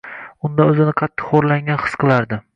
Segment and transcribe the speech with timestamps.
[0.47, 2.43] Undan o’zini qattiq xo’rlangan his qilardi.